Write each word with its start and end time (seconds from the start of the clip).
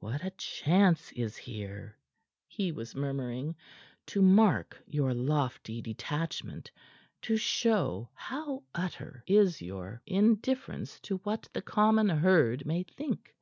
"What 0.00 0.24
a 0.24 0.30
chance 0.30 1.12
is 1.12 1.36
here," 1.36 1.98
he 2.48 2.72
was 2.72 2.94
murmuring, 2.94 3.56
"to 4.06 4.22
mark 4.22 4.82
your 4.86 5.12
lofty 5.12 5.82
detachment 5.82 6.70
to 7.20 7.36
show 7.36 8.08
how 8.14 8.62
utter 8.74 9.22
is 9.26 9.60
your 9.60 10.00
indifference 10.06 10.98
to 11.00 11.18
what 11.24 11.50
the 11.52 11.60
common 11.60 12.08
herd 12.08 12.64
may 12.64 12.84
think." 12.84 13.34